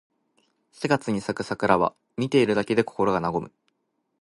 [0.71, 3.51] 四月に咲く桜は、見ているだけで心が和む。